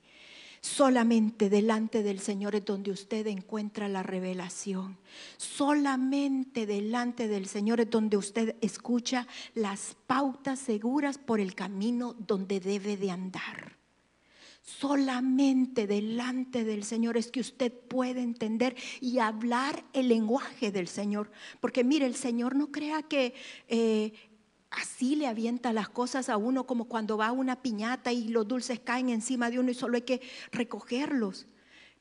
[0.65, 4.97] Solamente delante del Señor es donde usted encuentra la revelación.
[5.37, 12.61] Solamente delante del Señor es donde usted escucha las pautas seguras por el camino donde
[12.61, 13.77] debe de andar.
[14.63, 21.31] Solamente delante del Señor es que usted puede entender y hablar el lenguaje del Señor.
[21.61, 23.35] Porque mire, el Señor no crea que
[23.69, 24.15] eh,
[24.77, 28.47] Así le avienta las cosas a uno como cuando va a una piñata y los
[28.47, 31.47] dulces caen encima de uno y solo hay que recogerlos.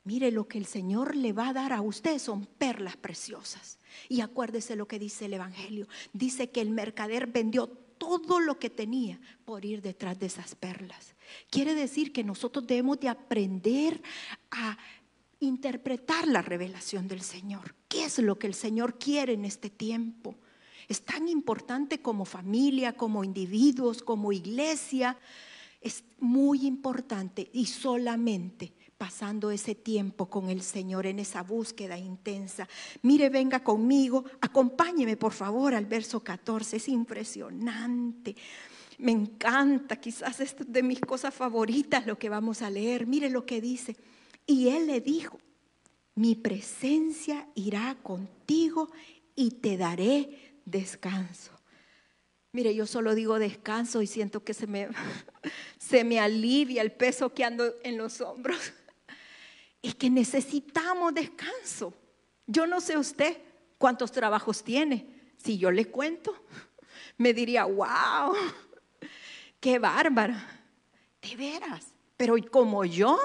[0.02, 3.78] Mire, lo que el Señor le va a dar a usted son perlas preciosas.
[4.08, 5.86] Y acuérdese lo que dice el Evangelio.
[6.12, 11.14] Dice que el mercader vendió todo lo que tenía por ir detrás de esas perlas.
[11.50, 14.02] Quiere decir que nosotros debemos de aprender
[14.50, 14.76] a
[15.40, 17.74] interpretar la revelación del Señor.
[17.88, 20.36] ¿Qué es lo que el Señor quiere en este tiempo?
[20.88, 25.16] Es tan importante como familia, como individuos, como iglesia.
[25.80, 32.68] Es muy importante y solamente pasando ese tiempo con el Señor en esa búsqueda intensa.
[33.02, 38.36] Mire, venga conmigo, acompáñeme por favor al verso 14, es impresionante.
[38.98, 43.06] Me encanta, quizás es de mis cosas favoritas lo que vamos a leer.
[43.06, 43.96] Mire lo que dice.
[44.46, 45.38] Y él le dijo,
[46.14, 48.90] mi presencia irá contigo
[49.34, 51.52] y te daré descanso.
[52.52, 54.88] Mire, yo solo digo descanso y siento que se me,
[55.78, 58.58] se me alivia el peso que ando en los hombros.
[59.82, 61.92] Y que necesitamos descanso.
[62.46, 63.36] Yo no sé usted
[63.76, 65.34] cuántos trabajos tiene.
[65.36, 66.34] Si yo le cuento,
[67.18, 68.34] me diría, wow,
[69.60, 70.62] qué bárbara.
[71.20, 71.88] De veras.
[72.16, 73.18] Pero como yo,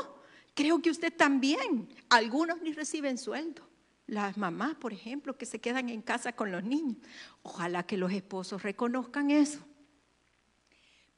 [0.53, 1.87] creo que usted también.
[2.09, 3.68] Algunos ni reciben sueldo
[4.09, 6.97] las mamás, por ejemplo, que se quedan en casa con los niños.
[7.43, 9.59] Ojalá que los esposos reconozcan eso.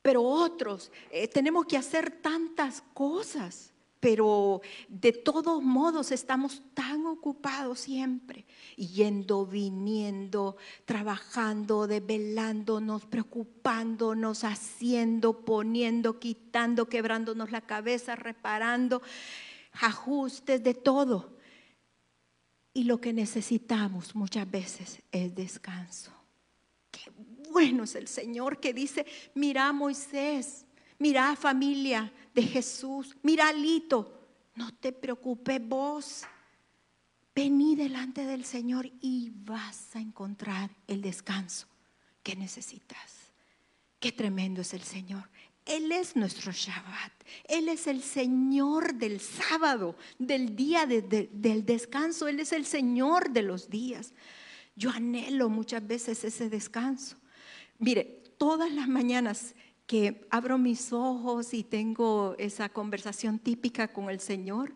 [0.02, 7.82] Pero otros, eh, tenemos que hacer tantas cosas, pero de todos modos estamos tan ocupados
[7.82, 19.04] siempre, yendo, viniendo, trabajando, desvelándonos, preocupándonos, haciendo, poniendo, quitando, quebrándonos la cabeza, reparando,
[19.74, 21.38] ajustes de todo.
[22.74, 26.12] Y lo que necesitamos muchas veces es descanso.
[26.90, 27.12] Qué
[27.50, 29.06] bueno es el Señor que dice,
[29.36, 30.66] mira Moisés,
[31.00, 34.22] mira familia de Jesús, mira Lito,
[34.56, 36.24] no te preocupes vos.
[37.34, 41.68] Vení delante del Señor y vas a encontrar el descanso
[42.24, 43.32] que necesitas.
[44.00, 45.30] Qué tremendo es el Señor.
[45.66, 47.12] Él es nuestro Shabbat.
[47.48, 52.28] Él es el Señor del sábado, del día del descanso.
[52.28, 54.14] Él es el Señor de los días.
[54.76, 57.18] Yo anhelo muchas veces ese descanso.
[57.78, 59.56] Mire, todas las mañanas
[59.86, 64.74] que abro mis ojos y tengo esa conversación típica con el Señor,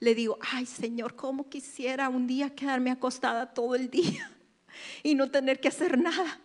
[0.00, 4.30] le digo, ay Señor, ¿cómo quisiera un día quedarme acostada todo el día
[5.02, 6.40] y no tener que hacer nada?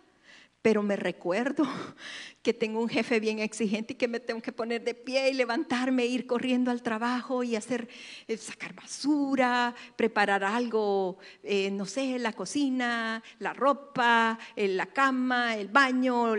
[0.64, 1.64] Pero me recuerdo
[2.42, 5.34] que tengo un jefe bien exigente y que me tengo que poner de pie y
[5.34, 7.86] levantarme, ir corriendo al trabajo y hacer,
[8.26, 15.54] eh, sacar basura, preparar algo, eh, no sé, la cocina, la ropa, eh, la cama,
[15.54, 16.32] el baño,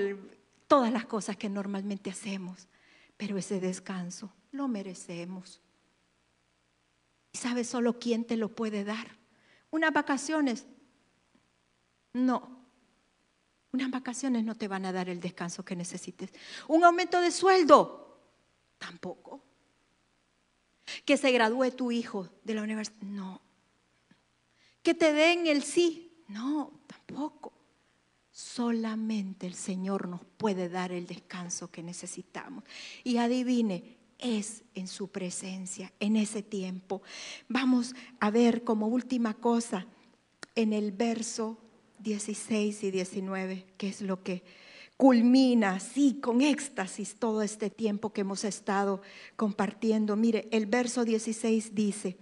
[0.65, 2.67] todas las cosas que normalmente hacemos.
[3.17, 5.61] Pero ese descanso lo merecemos.
[7.31, 9.19] ¿Y sabes solo quién te lo puede dar?
[9.69, 10.65] Unas vacaciones.
[12.11, 12.64] No,
[13.75, 16.31] unas vacaciones no te van a dar el descanso que necesites.
[16.67, 18.19] Un aumento de sueldo,
[18.77, 19.43] tampoco.
[21.03, 23.41] Que se gradúe tu hijo de la universidad, no.
[24.81, 27.53] Que te den el sí, no, tampoco.
[28.31, 32.63] Solamente el Señor nos puede dar el descanso que necesitamos.
[33.03, 37.01] Y adivine, es en su presencia, en ese tiempo.
[37.49, 39.85] Vamos a ver como última cosa
[40.55, 41.64] en el verso
[41.99, 44.43] 16 y 19, que es lo que
[44.97, 49.01] culmina así con éxtasis todo este tiempo que hemos estado
[49.35, 50.15] compartiendo.
[50.15, 52.17] Mire, el verso 16 dice,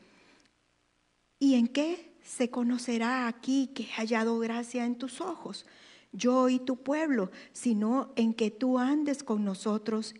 [1.39, 5.65] ¿y en qué se conocerá aquí que he hallado gracia en tus ojos?
[6.11, 10.13] Yo y tu pueblo, sino en que tú andes con nosotros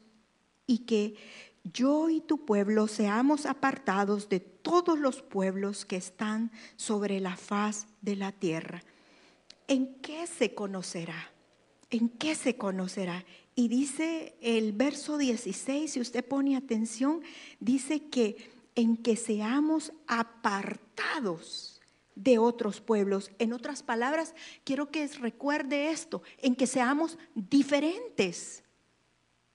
[0.66, 1.16] y que
[1.64, 7.88] yo y tu pueblo seamos apartados de todos los pueblos que están sobre la faz
[8.01, 8.84] de la tierra.
[9.74, 11.32] ¿En qué se conocerá?
[11.89, 13.26] ¿En qué se conocerá?
[13.55, 17.21] Y dice el verso 16, si usted pone atención,
[17.59, 21.82] dice que en que seamos apartados
[22.15, 23.32] de otros pueblos.
[23.39, 28.63] En otras palabras, quiero que recuerde esto, en que seamos diferentes.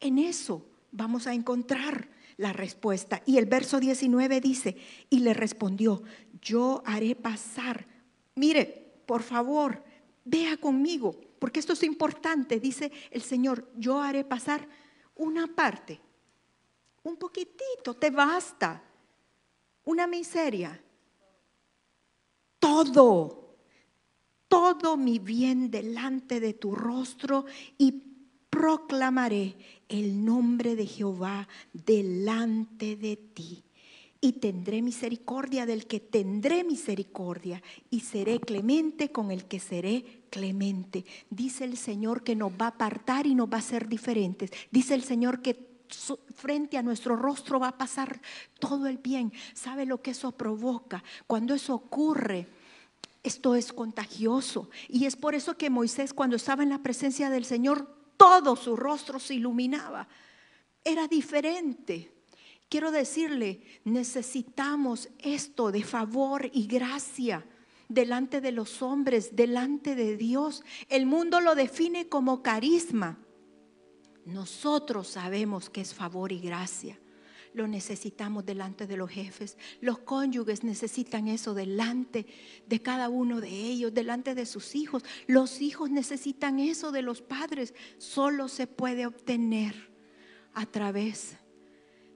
[0.00, 3.22] En eso vamos a encontrar la respuesta.
[3.24, 4.76] Y el verso 19 dice,
[5.10, 6.02] y le respondió,
[6.42, 7.86] yo haré pasar.
[8.34, 9.84] Mire, por favor,
[10.31, 12.61] Vea conmigo, porque esto es importante.
[12.61, 14.68] Dice el Señor, yo haré pasar
[15.14, 15.99] una parte,
[17.03, 18.83] un poquitito, te basta,
[19.85, 20.79] una miseria.
[22.59, 23.57] Todo,
[24.49, 27.47] todo mi bien delante de tu rostro
[27.79, 27.93] y
[28.51, 29.57] proclamaré
[29.89, 33.64] el nombre de Jehová delante de ti
[34.20, 41.04] y tendré misericordia del que tendré misericordia y seré clemente con el que seré clemente.
[41.30, 44.50] Dice el Señor que nos va a apartar y nos va a ser diferentes.
[44.70, 45.68] Dice el Señor que
[46.34, 48.20] frente a nuestro rostro va a pasar
[48.58, 49.32] todo el bien.
[49.54, 51.02] ¿Sabe lo que eso provoca?
[51.26, 52.48] Cuando eso ocurre,
[53.22, 54.68] esto es contagioso.
[54.88, 58.74] Y es por eso que Moisés cuando estaba en la presencia del Señor, todo su
[58.74, 60.08] rostro se iluminaba.
[60.84, 62.17] Era diferente.
[62.68, 67.46] Quiero decirle, necesitamos esto de favor y gracia
[67.88, 70.62] delante de los hombres, delante de Dios.
[70.88, 73.18] El mundo lo define como carisma.
[74.26, 77.00] Nosotros sabemos que es favor y gracia.
[77.54, 79.56] Lo necesitamos delante de los jefes.
[79.80, 82.26] Los cónyuges necesitan eso delante
[82.66, 85.02] de cada uno de ellos, delante de sus hijos.
[85.26, 87.72] Los hijos necesitan eso de los padres.
[87.96, 89.90] Solo se puede obtener
[90.52, 91.38] a través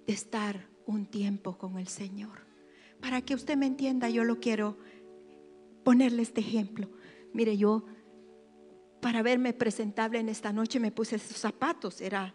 [0.07, 2.47] de estar un tiempo con el Señor.
[3.01, 4.79] Para que usted me entienda, yo lo quiero
[5.85, 6.89] ponerle este ejemplo.
[7.33, 7.85] Mire, yo
[9.01, 12.01] para verme presentable en esta noche me puse estos zapatos.
[12.01, 12.33] Era,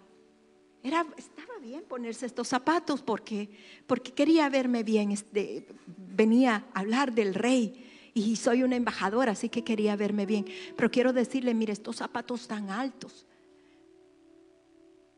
[0.84, 3.50] era, estaba bien ponerse estos zapatos porque,
[3.88, 5.12] porque quería verme bien.
[5.12, 10.46] Este, venía a hablar del rey y soy una embajadora, así que quería verme bien.
[10.76, 13.26] Pero quiero decirle, mire, estos zapatos tan altos.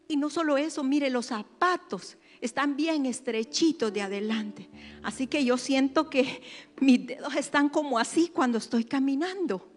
[0.07, 4.69] Y no solo eso, mire, los zapatos están bien estrechitos de adelante.
[5.03, 6.41] Así que yo siento que
[6.79, 9.69] mis dedos están como así cuando estoy caminando.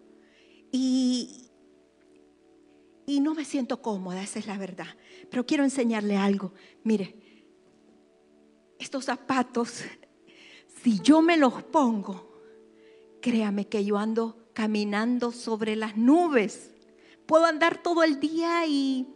[0.71, 1.49] Y,
[3.05, 4.87] y no me siento cómoda, esa es la verdad.
[5.29, 6.53] Pero quiero enseñarle algo.
[6.83, 7.15] Mire,
[8.79, 9.83] estos zapatos,
[10.81, 12.41] si yo me los pongo,
[13.21, 16.71] créame que yo ando caminando sobre las nubes.
[17.25, 19.07] Puedo andar todo el día y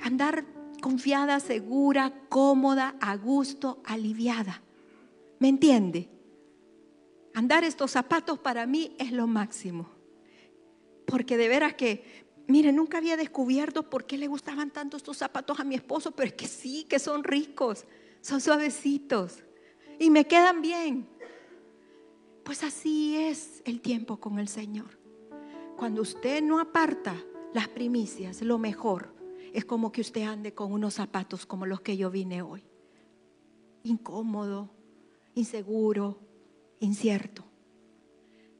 [0.00, 0.44] andar
[0.82, 4.60] confiada, segura, cómoda, a gusto, aliviada.
[5.38, 6.10] ¿Me entiende?
[7.32, 9.88] Andar estos zapatos para mí es lo máximo.
[11.06, 15.58] Porque de veras que, mire, nunca había descubierto por qué le gustaban tanto estos zapatos
[15.60, 17.86] a mi esposo, pero es que sí, que son ricos,
[18.20, 19.42] son suavecitos
[19.98, 21.08] y me quedan bien.
[22.44, 24.98] Pues así es el tiempo con el Señor.
[25.76, 27.14] Cuando usted no aparta
[27.54, 29.21] las primicias, lo mejor,
[29.52, 32.64] es como que usted ande con unos zapatos como los que yo vine hoy.
[33.84, 34.70] Incómodo,
[35.34, 36.20] inseguro,
[36.80, 37.44] incierto.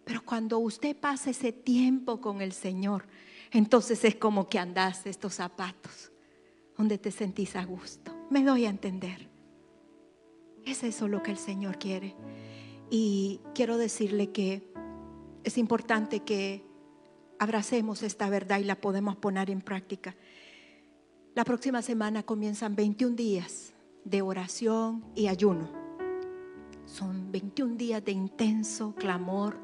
[0.05, 3.07] Pero cuando usted pasa ese tiempo con el Señor,
[3.51, 6.13] entonces es como que andas estos zapatos
[6.77, 8.13] donde te sentís a gusto.
[8.31, 9.29] Me doy a entender.
[10.65, 12.17] Es eso lo que el Señor quiere.
[12.91, 14.73] Y quiero decirle que
[15.45, 16.65] es importante que
[17.39, 20.17] abracemos esta verdad y la podemos poner en práctica.
[21.35, 23.73] La próxima semana comienzan 21 días
[24.05, 25.67] de oración y ayuno.
[26.85, 29.59] Son 21 días de intenso clamor,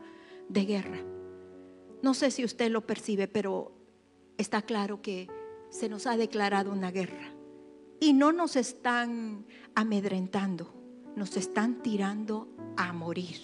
[0.48, 0.98] de guerra.
[2.02, 3.72] No sé si usted lo percibe, pero
[4.38, 5.28] está claro que
[5.68, 7.34] se nos ha declarado una guerra.
[8.00, 9.44] Y no nos están
[9.74, 10.72] amedrentando,
[11.16, 12.48] nos están tirando
[12.78, 13.36] a morir.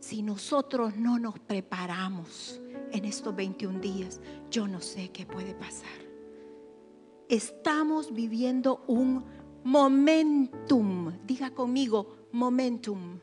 [0.00, 4.20] Si nosotros no nos preparamos en estos 21 días,
[4.50, 6.11] yo no sé qué puede pasar
[7.32, 9.24] estamos viviendo un
[9.64, 11.18] momentum.
[11.24, 13.20] Diga conmigo, momentum.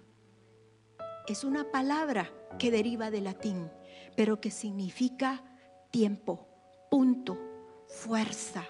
[1.28, 3.70] Es una palabra que deriva del latín,
[4.18, 5.44] pero que significa
[5.92, 6.48] tiempo,
[6.90, 7.38] punto,
[7.88, 8.66] fuerza,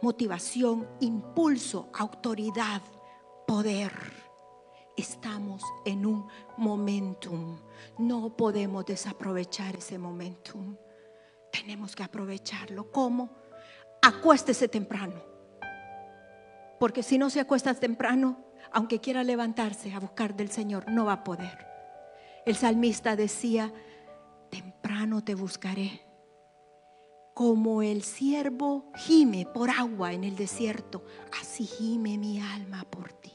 [0.00, 2.80] motivación, impulso, autoridad,
[3.48, 3.92] poder.
[4.96, 6.24] Estamos en un
[6.56, 7.58] momentum.
[7.98, 10.76] No podemos desaprovechar ese momentum.
[11.50, 12.92] Tenemos que aprovecharlo.
[12.92, 13.47] ¿Cómo?
[14.02, 15.22] Acuéstese temprano.
[16.78, 18.38] Porque si no se acuesta temprano,
[18.72, 21.66] aunque quiera levantarse a buscar del Señor, no va a poder.
[22.46, 23.72] El salmista decía,
[24.50, 26.02] temprano te buscaré.
[27.34, 31.04] Como el siervo gime por agua en el desierto,
[31.40, 33.32] así gime mi alma por ti.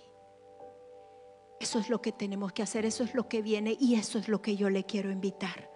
[1.59, 4.27] Eso es lo que tenemos que hacer, eso es lo que viene y eso es
[4.27, 5.71] lo que yo le quiero invitar.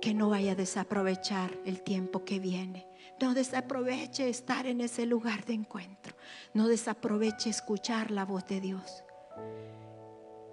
[0.00, 2.89] Que no vaya a desaprovechar el tiempo que viene
[3.20, 6.16] no desaproveche estar en ese lugar de encuentro.
[6.54, 9.04] No desaproveche escuchar la voz de Dios.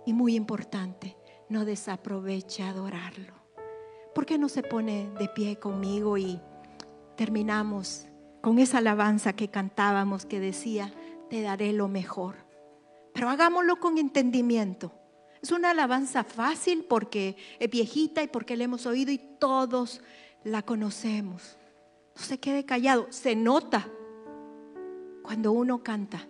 [0.05, 1.17] Y muy importante,
[1.49, 3.33] no desaproveche adorarlo.
[4.13, 6.41] ¿Por qué no se pone de pie conmigo y
[7.15, 8.07] terminamos
[8.41, 10.91] con esa alabanza que cantábamos que decía,
[11.29, 12.35] te daré lo mejor?
[13.13, 14.93] Pero hagámoslo con entendimiento.
[15.41, 20.01] Es una alabanza fácil porque es viejita y porque la hemos oído y todos
[20.43, 21.56] la conocemos.
[22.17, 23.87] No se quede callado, se nota
[25.21, 26.27] cuando uno canta.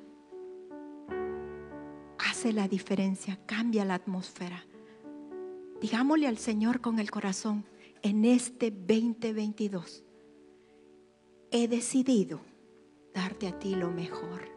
[2.20, 4.66] Hace la diferencia, cambia la atmósfera.
[5.80, 7.64] Digámosle al Señor con el corazón,
[8.02, 10.04] en este 2022
[11.52, 12.42] he decidido
[13.14, 14.57] darte a ti lo mejor.